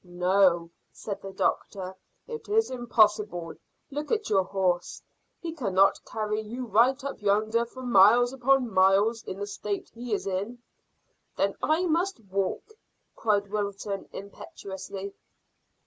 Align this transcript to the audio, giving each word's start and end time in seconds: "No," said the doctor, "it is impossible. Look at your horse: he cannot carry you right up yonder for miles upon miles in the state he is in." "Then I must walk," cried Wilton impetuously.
"No," 0.03 0.71
said 0.91 1.21
the 1.21 1.31
doctor, 1.31 1.95
"it 2.25 2.49
is 2.49 2.71
impossible. 2.71 3.53
Look 3.91 4.11
at 4.11 4.31
your 4.31 4.41
horse: 4.45 5.03
he 5.39 5.53
cannot 5.53 6.03
carry 6.05 6.41
you 6.41 6.65
right 6.65 7.03
up 7.03 7.21
yonder 7.21 7.65
for 7.67 7.83
miles 7.83 8.33
upon 8.33 8.73
miles 8.73 9.23
in 9.25 9.37
the 9.39 9.45
state 9.45 9.89
he 9.89 10.11
is 10.11 10.25
in." 10.25 10.57
"Then 11.37 11.53
I 11.61 11.85
must 11.85 12.19
walk," 12.19 12.73
cried 13.15 13.51
Wilton 13.51 14.09
impetuously. 14.11 15.13